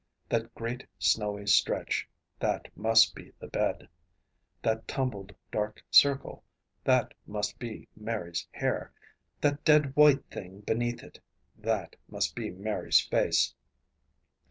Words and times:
That 0.29 0.55
great 0.55 0.87
snowy 0.97 1.45
stretch, 1.45 2.09
that 2.39 2.75
must 2.75 3.13
be 3.13 3.33
the 3.37 3.45
bed. 3.47 3.87
That 4.63 4.87
tumbled 4.87 5.31
dark 5.51 5.83
circle, 5.91 6.43
that 6.83 7.13
must 7.27 7.59
be 7.59 7.87
Mary's 7.95 8.47
hair. 8.51 8.93
That 9.41 9.63
dead 9.63 9.95
white 9.95 10.25
thing 10.31 10.61
beneath 10.61 11.03
it, 11.03 11.19
that 11.59 11.97
must 12.09 12.33
be 12.35 12.49
Mary's 12.49 12.99
face. 12.99 13.53